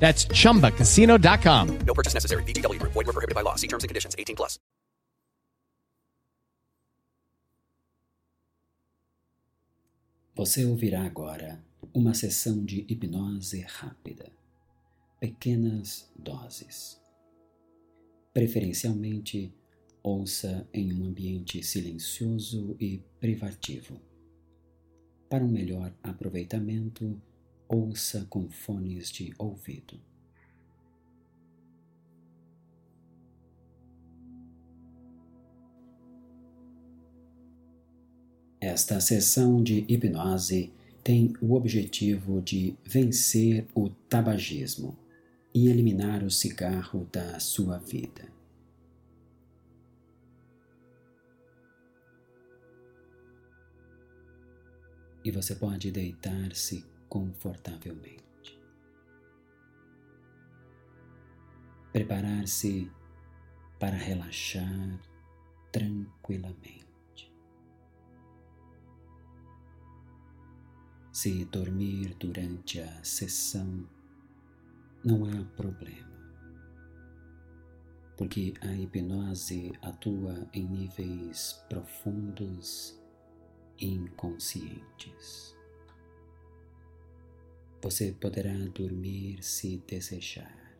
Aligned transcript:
That's 0.00 0.26
chumbacasino.com. 0.26 1.78
No 1.86 1.94
purchase 1.94 2.14
necessary. 2.14 2.42
VGW 2.44 2.80
Group. 2.80 2.92
Void 2.92 3.06
were 3.06 3.12
prohibited 3.12 3.36
by 3.36 3.42
law. 3.42 3.54
See 3.54 3.68
terms 3.68 3.84
and 3.84 3.88
conditions. 3.88 4.16
18 4.18 4.34
plus. 4.34 4.58
Você 10.34 10.64
ouvirá 10.64 11.04
agora 11.04 11.62
uma 11.92 12.14
sessão 12.14 12.64
de 12.64 12.86
hipnose 12.88 13.60
rápida. 13.60 14.32
Pequenas 15.20 16.10
doses. 16.18 16.98
Preferencialmente, 18.32 19.52
ouça 20.02 20.66
em 20.72 20.94
um 20.94 21.04
ambiente 21.04 21.62
silencioso 21.62 22.74
e 22.80 23.02
privativo. 23.20 24.00
Para 25.28 25.44
um 25.44 25.48
melhor 25.48 25.92
aproveitamento, 26.02 27.20
ouça 27.70 28.26
com 28.28 28.50
fones 28.50 29.10
de 29.10 29.32
ouvido. 29.38 30.00
Esta 38.60 39.00
sessão 39.00 39.62
de 39.62 39.86
hipnose 39.88 40.72
tem 41.02 41.32
o 41.40 41.54
objetivo 41.54 42.42
de 42.42 42.76
vencer 42.84 43.66
o 43.74 43.88
tabagismo 43.88 44.98
e 45.54 45.68
eliminar 45.68 46.22
o 46.24 46.30
cigarro 46.30 47.08
da 47.10 47.38
sua 47.38 47.78
vida. 47.78 48.28
E 55.24 55.30
você 55.30 55.54
pode 55.54 55.90
deitar-se 55.90 56.84
confortavelmente. 57.10 58.58
Preparar-se 61.92 62.90
para 63.80 63.96
relaxar 63.96 65.00
tranquilamente. 65.72 66.80
Se 71.12 71.44
dormir 71.46 72.14
durante 72.14 72.80
a 72.80 73.04
sessão, 73.04 73.88
não 75.04 75.24
há 75.24 75.44
problema, 75.56 76.08
porque 78.16 78.54
a 78.60 78.72
hipnose 78.72 79.72
atua 79.82 80.48
em 80.52 80.64
níveis 80.64 81.64
profundos 81.68 83.02
e 83.78 83.86
inconscientes. 83.86 85.59
Você 87.82 88.12
poderá 88.12 88.52
dormir 88.74 89.42
se 89.42 89.78
desejar, 89.86 90.76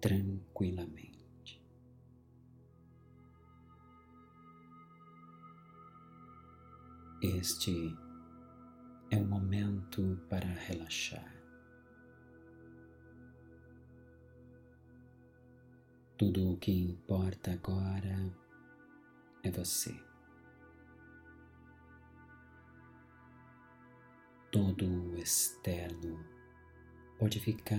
tranquilamente. 0.00 1.14
Este 7.22 7.96
é 9.10 9.16
o 9.16 9.24
momento 9.24 10.20
para 10.28 10.48
relaxar. 10.48 11.32
Tudo 16.18 16.52
o 16.52 16.56
que 16.56 16.72
importa 16.72 17.52
agora 17.52 18.36
é 19.44 19.50
você. 19.50 19.94
Todo 24.54 24.86
o 24.86 25.18
externo 25.18 26.16
pode 27.18 27.40
ficar 27.40 27.76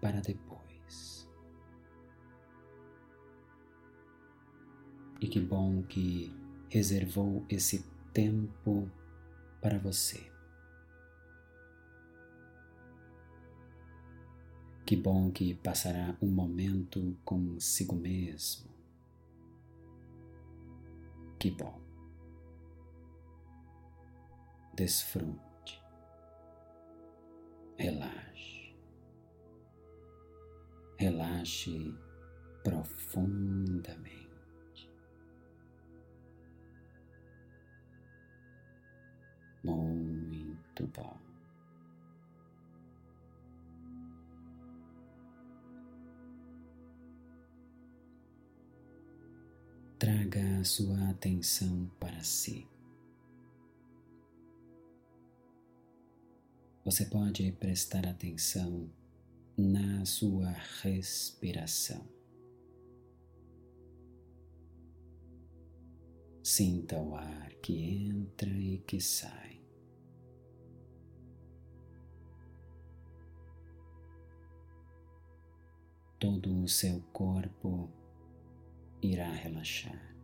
para 0.00 0.20
depois. 0.20 1.30
E 5.20 5.28
que 5.28 5.38
bom 5.38 5.84
que 5.84 6.34
reservou 6.68 7.46
esse 7.48 7.84
tempo 8.12 8.90
para 9.60 9.78
você. 9.78 10.28
Que 14.84 14.96
bom 14.96 15.30
que 15.30 15.54
passará 15.54 16.16
um 16.20 16.28
momento 16.28 17.16
consigo 17.24 17.94
mesmo. 17.94 18.68
Que 21.38 21.52
bom. 21.52 21.80
Desfrute. 24.74 25.55
Relaxe. 27.78 28.74
Relaxe 30.98 31.94
profundamente. 32.64 34.26
Muito 39.62 40.86
bom. 40.88 41.26
traga 49.98 50.60
a 50.60 50.64
sua 50.64 51.10
atenção 51.10 51.90
para 51.98 52.20
si. 52.20 52.66
Você 56.86 57.04
pode 57.04 57.50
prestar 57.50 58.06
atenção 58.06 58.88
na 59.58 60.04
sua 60.04 60.52
respiração. 60.84 62.06
Sinta 66.44 66.96
o 66.96 67.16
ar 67.16 67.50
que 67.54 67.76
entra 67.76 68.48
e 68.48 68.78
que 68.86 69.00
sai. 69.00 69.60
Todo 76.20 76.62
o 76.62 76.68
seu 76.68 77.00
corpo 77.12 77.90
irá 79.02 79.32
relaxar. 79.32 80.14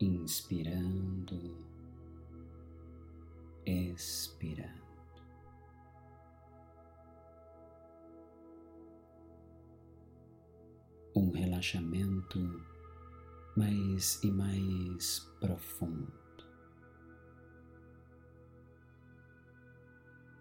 Inspirando, 0.00 1.71
expirando. 3.66 4.82
Um 11.14 11.30
relaxamento 11.30 12.38
mais 13.56 14.22
e 14.22 14.30
mais 14.30 15.20
profundo. 15.40 16.12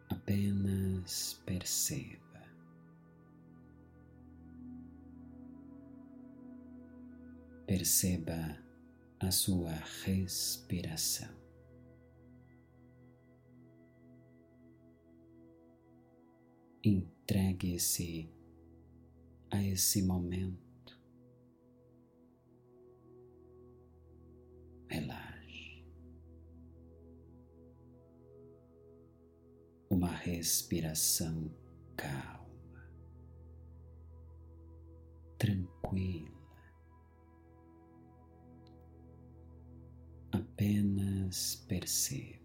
Apenas 0.10 1.42
perceba. 1.46 2.22
Perceba 7.68 8.58
a 9.20 9.32
sua 9.32 9.72
respiração. 10.04 11.41
Entregue-se 16.84 18.28
a 19.52 19.62
esse 19.64 20.02
momento. 20.02 21.00
Relaxe. 24.90 25.86
Uma 29.92 30.10
respiração 30.10 31.52
calma, 31.96 32.92
tranquila. 35.38 36.32
Apenas 40.32 41.58
perceba. 41.68 42.41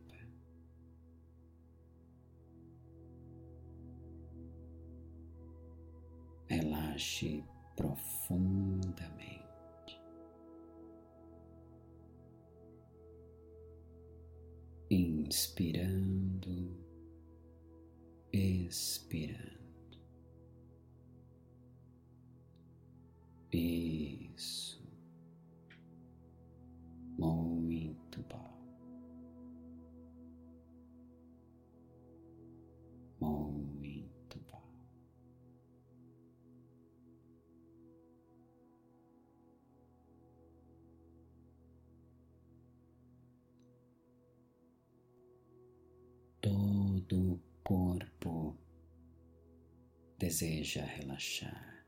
Relaxe 7.17 7.43
profundamente. 7.75 9.43
Inspirando, 14.91 16.77
expirando. 18.33 19.57
Isso. 23.53 24.76
Todo 47.09 47.35
o 47.35 47.41
corpo 47.63 48.57
deseja 50.19 50.85
relaxar. 50.85 51.87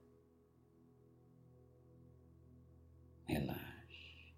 Relaxe. 3.25 4.35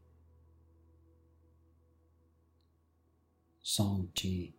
Solte 3.58 4.54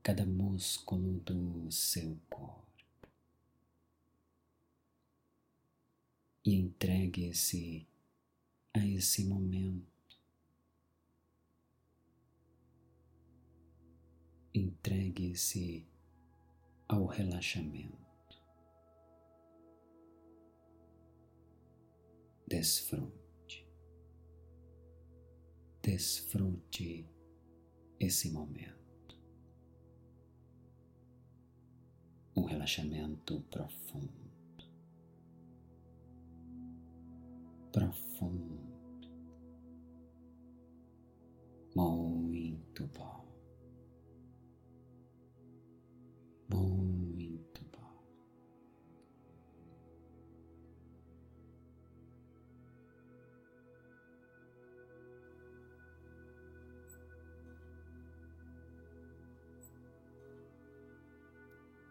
cada 0.00 0.24
músculo 0.24 1.18
do 1.20 1.70
seu 1.72 2.16
corpo 2.30 3.08
e 6.44 6.54
entregue-se 6.54 7.88
a 8.72 8.86
esse 8.86 9.24
momento. 9.24 9.91
Entregue-se 14.54 15.86
ao 16.86 17.06
relaxamento. 17.06 18.02
Desfrute. 22.46 23.66
Desfrute 25.82 27.08
esse 27.98 28.30
momento. 28.30 28.82
Um 32.36 32.44
relaxamento 32.44 33.40
profundo. 33.50 34.12
Profundo. 37.72 38.60
Muito 41.74 42.86
bom. 42.88 43.11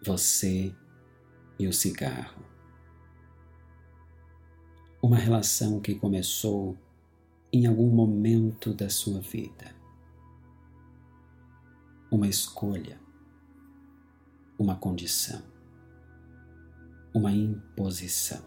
Você 0.04 0.76
e 1.60 1.68
o 1.68 1.74
cigarro. 1.74 2.44
Uma 5.00 5.16
relação 5.16 5.80
que 5.80 5.94
começou 5.94 6.76
em 7.54 7.68
algum 7.68 7.88
momento 7.88 8.74
da 8.74 8.90
sua 8.90 9.22
vida. 9.22 9.76
Uma 12.12 12.28
escolha, 12.28 13.00
uma 14.58 14.76
condição, 14.76 15.44
uma 17.14 17.32
imposição. 17.32 18.44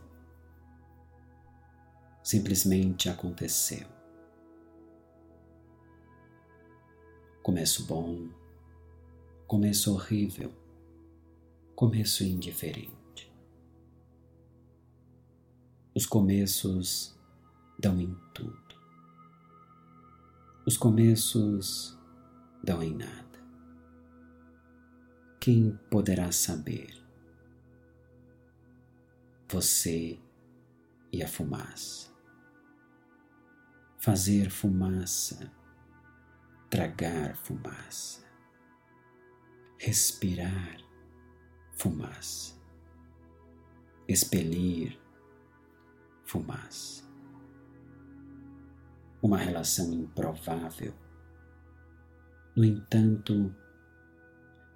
Simplesmente 2.20 3.08
aconteceu. 3.08 3.86
Começo 7.44 7.86
bom, 7.86 8.28
começo 9.46 9.92
horrível, 9.94 10.63
começo 11.74 12.22
indiferente. 12.22 13.32
Os 15.92 16.06
começos 16.06 17.18
dão 17.78 18.00
em 18.00 18.14
tudo. 18.32 18.74
Os 20.64 20.76
começos 20.76 21.98
dão 22.62 22.82
em 22.82 22.94
nada. 22.94 23.24
Quem 25.40 25.76
poderá 25.90 26.30
saber? 26.30 26.94
Você 29.48 30.18
e 31.12 31.22
a 31.22 31.28
fumaça. 31.28 32.14
Fazer 33.98 34.50
fumaça, 34.50 35.50
tragar 36.70 37.36
fumaça, 37.36 38.22
respirar 39.78 40.83
fumaça, 41.76 42.54
expelir 44.08 44.98
fumaça. 46.24 47.04
Uma 49.22 49.38
relação 49.38 49.92
improvável. 49.92 50.92
No 52.54 52.64
entanto, 52.64 53.54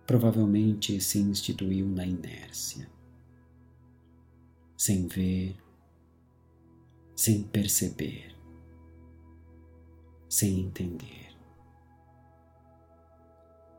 provavelmente 0.06 1.00
se 1.00 1.18
instituiu 1.18 1.86
na 1.86 2.06
inércia, 2.06 2.90
sem 4.76 5.06
ver, 5.06 5.56
sem 7.14 7.42
perceber, 7.42 8.34
sem 10.28 10.60
entender. 10.60 11.36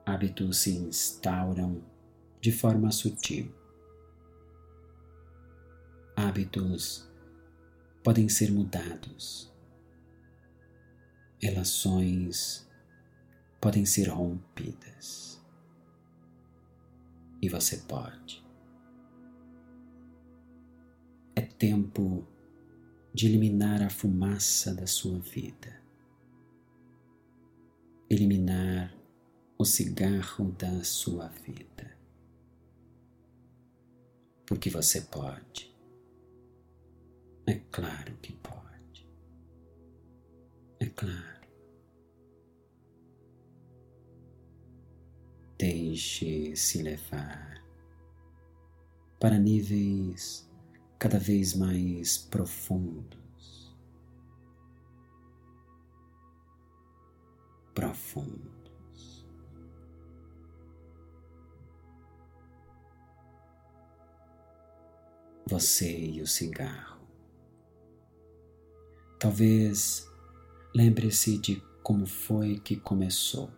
Hábitos 0.05 0.59
se 0.59 0.77
instauram 0.77 1.81
de 2.41 2.51
forma 2.51 2.91
sutil. 2.91 3.53
Hábitos 6.15 7.09
podem 8.03 8.29
ser 8.29 8.51
mudados. 8.51 9.53
Relações 11.41 12.69
podem 13.61 13.85
ser 13.85 14.09
rompidas. 14.09 15.41
E 17.41 17.47
você 17.47 17.77
pode. 17.77 18.45
É 21.35 21.41
tempo 21.41 22.27
de 23.13 23.27
eliminar 23.27 23.81
a 23.81 23.89
fumaça 23.89 24.73
da 24.73 24.85
sua 24.85 25.19
vida. 25.19 25.81
Eliminar 28.09 28.93
o 29.57 29.65
cigarro 29.65 30.51
da 30.53 30.83
sua 30.83 31.27
vida. 31.27 31.88
Porque 34.49 34.67
você 34.67 35.01
pode. 35.01 35.71
É 37.45 37.53
claro 37.71 38.17
que 38.17 38.33
pode. 38.33 39.07
É 40.79 40.87
claro. 40.87 41.47
Deixe-se 45.55 46.81
levar 46.81 47.63
para 49.19 49.37
níveis 49.37 50.49
cada 50.97 51.19
vez 51.19 51.53
mais 51.53 52.17
profundos. 52.17 53.77
Profundos. 57.75 58.58
Você 65.49 65.97
e 65.99 66.21
o 66.21 66.27
cigarro. 66.27 67.01
Talvez 69.19 70.07
lembre-se 70.75 71.39
de 71.39 71.55
como 71.81 72.05
foi 72.05 72.59
que 72.59 72.75
começou. 72.75 73.49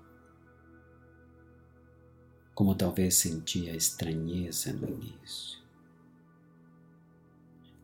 Como 2.56 2.76
talvez 2.76 3.16
sentia 3.16 3.76
estranheza 3.76 4.72
no 4.72 4.88
início. 4.88 5.60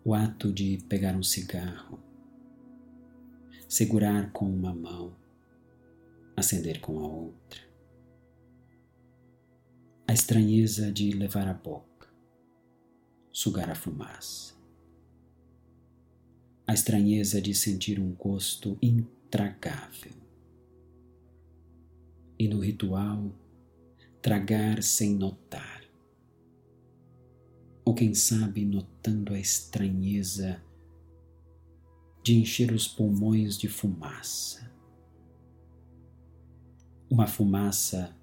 O 0.06 0.14
ato 0.14 0.54
de 0.54 0.78
pegar 0.88 1.14
um 1.14 1.24
cigarro, 1.24 2.00
segurar 3.68 4.32
com 4.32 4.50
uma 4.50 4.74
mão, 4.74 5.14
acender 6.34 6.80
com 6.80 6.98
a 7.00 7.08
outra. 7.10 7.62
A 10.08 10.14
estranheza 10.14 10.94
de 10.94 11.12
levar 11.12 11.46
a 11.46 11.54
boca, 11.54 11.97
sugar 13.38 13.70
a 13.70 13.76
fumaça. 13.76 14.56
A 16.66 16.74
estranheza 16.74 17.40
de 17.40 17.54
sentir 17.54 18.00
um 18.00 18.12
gosto 18.14 18.80
intragável. 18.82 20.12
E 22.40 22.48
no 22.48 22.60
ritual, 22.60 23.32
tragar 24.24 24.82
sem 24.82 25.14
notar. 25.14 25.84
Ou 27.86 27.94
quem 27.94 28.16
sabe 28.16 28.66
notando 28.66 29.36
a 29.36 29.40
estranheza 29.40 30.60
de 32.24 32.38
encher 32.38 32.72
os 32.72 32.88
pulmões 32.88 33.56
de 33.56 33.68
fumaça. 33.68 34.68
Uma 37.08 37.28
fumaça 37.28 38.18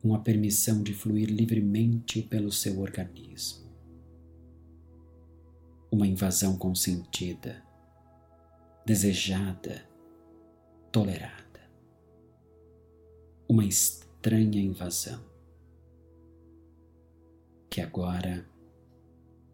com 0.00 0.14
a 0.14 0.20
permissão 0.20 0.80
de 0.80 0.94
fluir 0.94 1.28
livremente 1.28 2.22
pelo 2.22 2.52
seu 2.52 2.78
organismo. 2.78 3.61
Uma 5.92 6.06
invasão 6.06 6.56
consentida, 6.56 7.62
desejada, 8.84 9.86
tolerada. 10.90 11.70
Uma 13.48 13.64
estranha 13.64 14.60
invasão 14.60 15.22
que 17.70 17.80
agora 17.80 18.44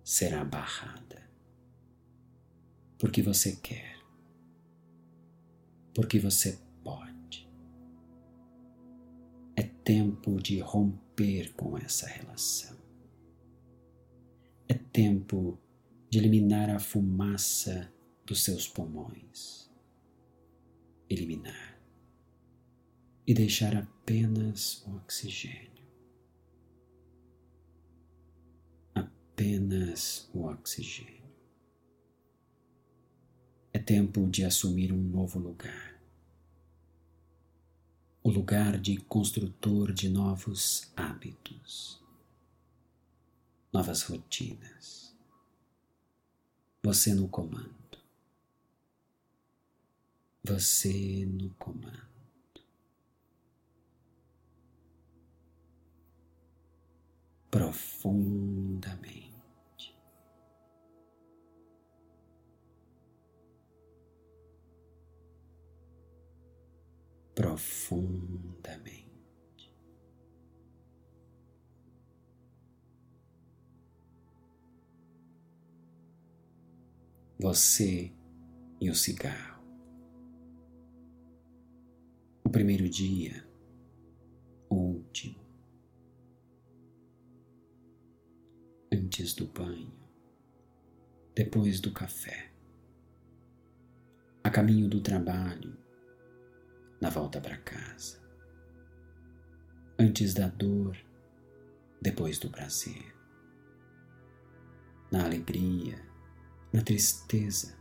será 0.02 0.44
barrada 0.44 1.28
porque 2.98 3.22
você 3.22 3.54
quer, 3.56 3.96
porque 5.94 6.18
você 6.18 6.58
pode. 6.82 7.48
É 9.56 9.62
tempo 9.62 10.40
de 10.42 10.58
romper 10.58 11.52
com 11.54 11.78
essa 11.78 12.06
relação. 12.08 12.76
É 14.68 14.74
tempo 14.74 15.52
de 15.52 15.67
eliminar 16.16 16.70
a 16.70 16.78
fumaça 16.78 17.92
dos 18.24 18.42
seus 18.42 18.66
pulmões. 18.66 19.68
Eliminar 21.10 21.78
e 23.28 23.34
deixar 23.34 23.76
apenas 23.76 24.82
o 24.86 24.96
oxigênio. 24.96 25.86
Apenas 28.94 30.30
o 30.32 30.44
oxigênio. 30.44 31.28
É 33.70 33.78
tempo 33.78 34.26
de 34.30 34.46
assumir 34.46 34.94
um 34.94 35.02
novo 35.02 35.38
lugar. 35.38 36.00
O 38.22 38.30
lugar 38.30 38.80
de 38.80 38.96
construtor 38.96 39.92
de 39.92 40.08
novos 40.08 40.90
hábitos, 40.96 42.02
novas 43.70 44.00
rotinas. 44.04 45.07
Você 46.88 47.12
no 47.12 47.28
comando. 47.28 47.68
Você 50.42 51.26
no 51.26 51.50
comando. 51.56 52.08
Profundamente. 57.50 59.28
profundamente. 67.34 69.07
Você 77.40 78.12
e 78.80 78.90
o 78.90 78.94
cigarro. 78.96 79.62
O 82.42 82.50
primeiro 82.50 82.88
dia, 82.88 83.46
o 84.68 84.74
último. 84.74 85.38
Antes 88.92 89.34
do 89.34 89.46
banho, 89.46 89.92
depois 91.32 91.78
do 91.78 91.92
café, 91.92 92.50
a 94.42 94.50
caminho 94.50 94.88
do 94.88 95.00
trabalho, 95.00 95.78
na 97.00 97.08
volta 97.08 97.40
para 97.40 97.56
casa. 97.58 98.20
Antes 99.96 100.34
da 100.34 100.48
dor, 100.48 100.96
depois 102.02 102.40
do 102.40 102.50
prazer. 102.50 103.14
Na 105.12 105.24
alegria, 105.24 106.07
na 106.72 106.82
tristeza. 106.82 107.76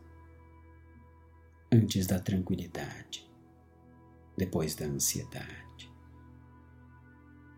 Antes 1.71 2.07
da 2.07 2.19
tranquilidade, 2.19 3.29
depois 4.37 4.75
da 4.75 4.85
ansiedade. 4.85 5.91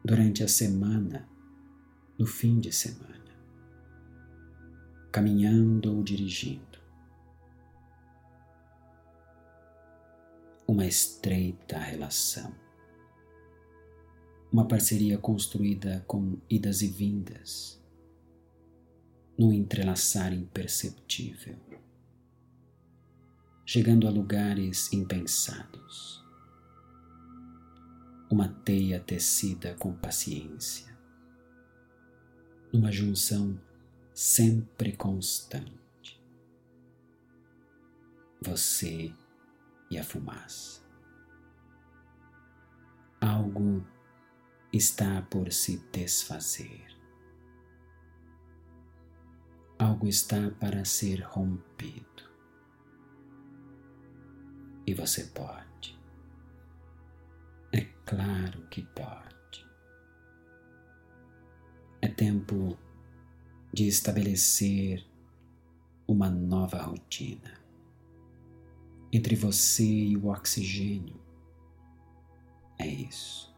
Durante 0.03 0.43
a 0.43 0.47
semana, 0.47 1.27
no 2.17 2.25
fim 2.25 2.59
de 2.59 2.71
semana. 2.71 3.19
Caminhando 5.11 5.95
ou 5.95 6.03
dirigindo 6.03 6.69
uma 10.69 10.85
estreita 10.85 11.79
relação. 11.79 12.53
Uma 14.53 14.67
parceria 14.67 15.17
construída 15.17 16.03
com 16.05 16.37
idas 16.47 16.83
e 16.83 16.87
vindas, 16.87 17.78
num 19.39 19.53
entrelaçar 19.53 20.33
imperceptível, 20.33 21.57
chegando 23.65 24.05
a 24.05 24.11
lugares 24.11 24.91
impensados. 24.91 26.21
Uma 28.29 28.49
teia 28.49 28.99
tecida 28.99 29.75
com 29.75 29.93
paciência, 29.93 30.93
numa 32.73 32.91
junção 32.91 33.57
sempre 34.13 34.91
constante. 34.91 36.21
Você 38.41 39.13
e 39.89 39.97
a 39.97 40.03
fumaça. 40.03 40.81
Algo 43.21 43.87
está 44.73 45.21
por 45.21 45.49
se 45.53 45.77
desfazer. 45.93 46.88
Algo 49.79 50.07
está 50.07 50.51
para 50.59 50.83
ser 50.83 51.21
rompido. 51.21 52.29
E 54.85 54.93
você 54.93 55.23
pode. 55.23 55.97
É 57.71 57.85
claro 58.05 58.67
que 58.67 58.81
pode. 58.81 59.65
É 62.01 62.09
tempo 62.09 62.77
de 63.71 63.87
estabelecer 63.87 65.07
uma 66.05 66.29
nova 66.29 66.81
rotina 66.81 67.53
entre 69.13 69.37
você 69.37 69.85
e 69.85 70.17
o 70.17 70.27
oxigênio. 70.27 71.21
É 72.77 72.85
isso. 72.85 73.55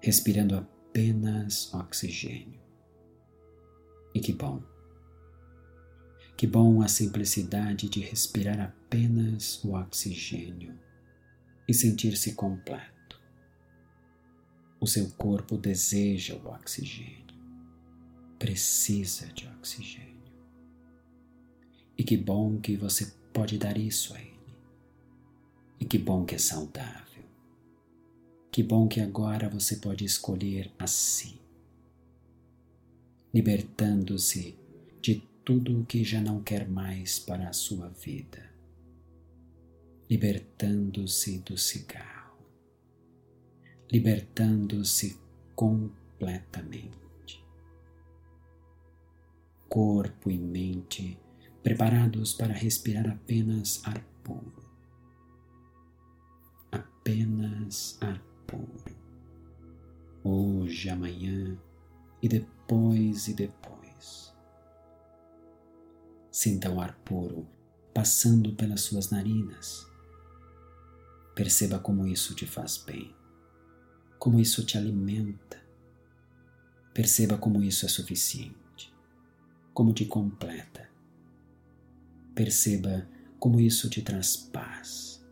Respirando 0.00 0.56
apenas 0.56 1.74
oxigênio. 1.74 2.60
E 4.14 4.20
que 4.20 4.32
bom. 4.32 4.71
Que 6.36 6.46
bom 6.46 6.82
a 6.82 6.88
simplicidade 6.88 7.88
de 7.88 8.00
respirar 8.00 8.60
apenas 8.60 9.62
o 9.64 9.74
oxigênio 9.74 10.78
e 11.68 11.74
sentir-se 11.74 12.32
completo. 12.34 13.20
O 14.80 14.86
seu 14.86 15.08
corpo 15.10 15.56
deseja 15.56 16.34
o 16.34 16.48
oxigênio, 16.48 17.36
precisa 18.38 19.28
de 19.28 19.46
oxigênio. 19.46 20.12
E 21.96 22.02
que 22.02 22.16
bom 22.16 22.58
que 22.58 22.76
você 22.76 23.12
pode 23.32 23.58
dar 23.58 23.78
isso 23.78 24.12
a 24.14 24.20
Ele. 24.20 24.32
E 25.78 25.84
que 25.84 25.98
bom 25.98 26.24
que 26.24 26.34
é 26.34 26.38
saudável. 26.38 27.24
Que 28.50 28.62
bom 28.62 28.88
que 28.88 29.00
agora 29.00 29.48
você 29.48 29.76
pode 29.76 30.04
escolher 30.04 30.70
assim, 30.78 31.38
libertando-se 33.32 34.58
de 35.00 35.22
tudo 35.44 35.80
o 35.80 35.84
que 35.84 36.04
já 36.04 36.20
não 36.20 36.42
quer 36.42 36.68
mais 36.68 37.18
para 37.18 37.48
a 37.48 37.52
sua 37.52 37.88
vida, 37.88 38.50
libertando-se 40.08 41.40
do 41.40 41.58
cigarro, 41.58 42.46
libertando-se 43.90 45.18
completamente. 45.56 47.44
Corpo 49.68 50.30
e 50.30 50.38
mente 50.38 51.18
preparados 51.62 52.34
para 52.34 52.52
respirar 52.52 53.08
apenas 53.08 53.80
ar 53.84 54.00
puro. 54.22 54.62
Apenas 56.70 57.98
ar 58.00 58.22
puro. 58.46 58.96
Hoje, 60.22 60.88
amanhã 60.88 61.58
e 62.22 62.28
depois 62.28 63.28
e 63.28 63.34
depois. 63.34 64.31
Sinta 66.32 66.70
o 66.70 66.80
ar 66.80 66.96
puro 67.04 67.46
passando 67.92 68.54
pelas 68.54 68.80
suas 68.80 69.10
narinas. 69.10 69.86
Perceba 71.34 71.78
como 71.78 72.06
isso 72.06 72.34
te 72.34 72.46
faz 72.46 72.78
bem, 72.78 73.14
como 74.18 74.40
isso 74.40 74.64
te 74.64 74.78
alimenta. 74.78 75.62
Perceba 76.94 77.36
como 77.36 77.62
isso 77.62 77.84
é 77.84 77.88
suficiente, 77.88 78.94
como 79.74 79.92
te 79.92 80.06
completa. 80.06 80.88
Perceba 82.34 83.06
como 83.38 83.60
isso 83.60 83.90
te 83.90 84.00
traz 84.00 84.34
paz, 84.34 85.22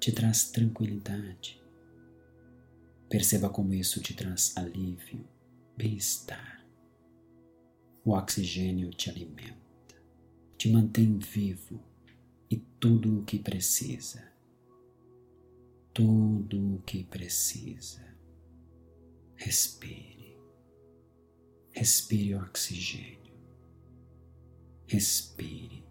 te 0.00 0.10
traz 0.10 0.50
tranquilidade. 0.50 1.62
Perceba 3.08 3.48
como 3.48 3.74
isso 3.74 4.00
te 4.00 4.12
traz 4.12 4.56
alívio, 4.56 5.24
bem-estar. 5.76 6.66
O 8.04 8.12
oxigênio 8.12 8.90
te 8.90 9.08
alimenta, 9.08 9.67
te 10.58 10.68
mantém 10.68 11.16
vivo 11.18 11.80
e 12.50 12.56
tudo 12.56 13.20
o 13.20 13.24
que 13.24 13.38
precisa. 13.38 14.28
Tudo 15.94 16.74
o 16.74 16.82
que 16.82 17.04
precisa. 17.04 18.04
Respire. 19.36 20.36
Respire 21.70 22.34
oxigênio. 22.34 23.38
Respire. 24.88 25.86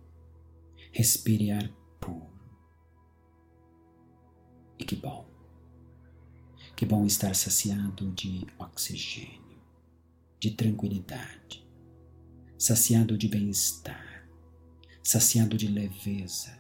Respire 0.92 1.52
ar 1.52 1.70
puro. 2.02 2.38
E 4.78 4.84
que 4.84 4.98
bom. 4.98 5.26
Que 6.76 6.86
bom 6.86 7.06
estar 7.06 7.34
saciado 7.36 8.12
de 8.12 8.46
oxigênio, 8.60 9.62
de 10.40 10.52
tranquilidade, 10.52 11.68
saciado 12.58 13.18
de 13.18 13.28
bem-estar, 13.28 14.07
saciado 15.08 15.56
de 15.56 15.70
leveza. 15.70 16.52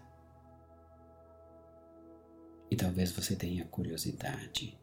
E 2.71 2.77
talvez 2.77 3.11
você 3.11 3.35
tenha 3.35 3.65
curiosidade 3.65 4.79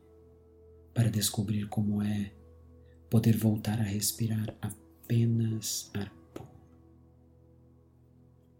para 0.92 1.08
descobrir 1.08 1.66
como 1.70 2.02
é 2.02 2.30
poder 3.08 3.38
voltar 3.38 3.80
a 3.80 3.82
respirar 3.82 4.54
apenas 4.60 5.90
ar 5.94 6.10
puro, 6.34 6.46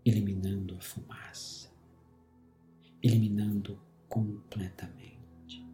eliminando 0.06 0.74
a 0.74 0.80
fumaça, 0.80 1.70
eliminando 3.02 3.78
completamente 4.08 5.68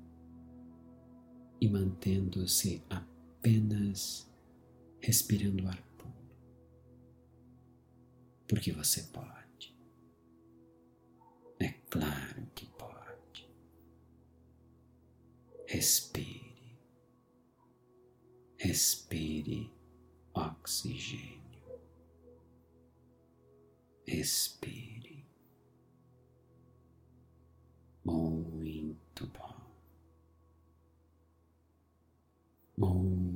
e 1.61 1.69
mantendo-se 1.69 2.83
apenas 2.91 4.29
respirando 5.01 5.69
ar. 5.69 5.90
Porque 8.51 8.73
você 8.73 9.05
pode. 9.05 9.79
É 11.61 11.69
claro 11.89 12.47
que 12.53 12.67
pode. 12.67 13.49
Respire. 15.69 16.77
Respire 18.59 19.73
oxigênio. 20.35 21.81
Respire. 24.05 25.25
Muito 28.05 29.29
bom. 29.29 29.61
Muito 32.77 33.30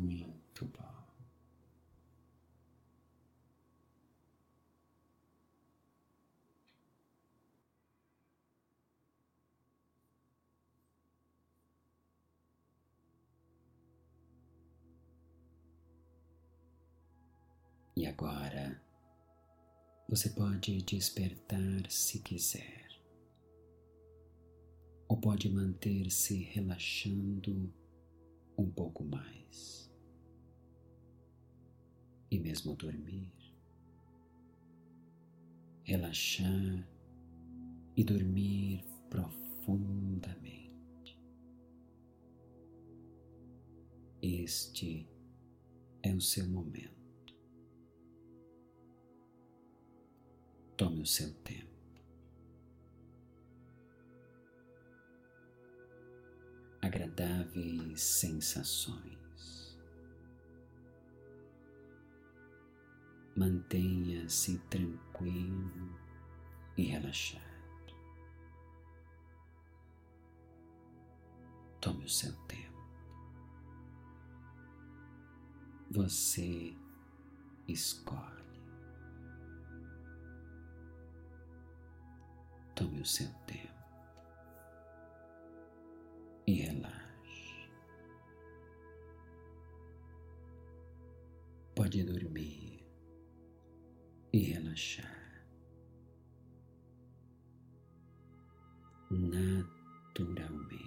E 18.04 18.06
agora 18.06 18.78
você 20.06 20.28
pode 20.28 20.82
despertar 20.82 21.90
se 21.90 22.18
quiser, 22.18 22.86
ou 25.08 25.16
pode 25.16 25.48
manter-se 25.48 26.42
relaxando 26.42 27.72
um 28.58 28.70
pouco 28.70 29.02
mais. 29.04 29.90
E 32.30 32.38
mesmo 32.38 32.76
dormir, 32.76 33.32
relaxar 35.82 36.86
e 37.96 38.04
dormir 38.04 38.84
profundamente. 39.08 41.18
Este 44.20 45.08
é 46.02 46.12
o 46.12 46.20
seu 46.20 46.46
momento. 46.46 47.03
Tome 50.76 51.02
o 51.02 51.06
seu 51.06 51.32
tempo. 51.44 51.74
agradáveis 56.84 58.00
sensações. 58.02 59.78
Mantenha-se 63.36 64.58
tranquilo 64.70 65.98
e 66.76 66.82
relaxado. 66.82 67.42
Tome 71.80 72.04
o 72.04 72.08
seu 72.08 72.32
tempo. 72.46 72.74
Você 75.90 76.76
escolhe. 77.66 78.33
Tome 82.74 83.00
o 83.00 83.06
seu 83.06 83.28
tempo. 83.46 83.72
E 86.46 86.52
relaxe. 86.54 87.68
Pode 91.74 92.02
dormir 92.04 92.86
e 94.32 94.38
relaxar. 94.52 95.46
Naturalmente, 99.10 100.83